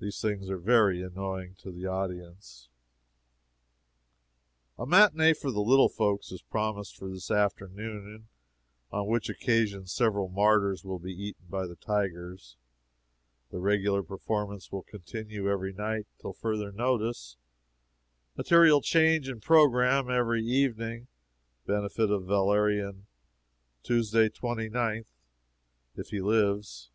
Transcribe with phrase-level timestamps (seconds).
[0.00, 2.68] These things are very annoying to the audience.
[4.78, 8.28] "A matinee for the little folks is promised for this afternoon,
[8.92, 12.56] on which occasion several martyrs will be eaten by the tigers.
[13.50, 17.36] The regular performance will continue every night till further notice.
[18.36, 21.08] Material change of programme every evening.
[21.66, 23.06] Benefit of Valerian,
[23.82, 25.08] Tuesday, 29th,
[25.96, 26.92] if he lives."